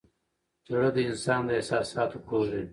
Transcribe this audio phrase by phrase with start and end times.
[0.69, 2.63] زړه د انسان د احساساتو کور دی.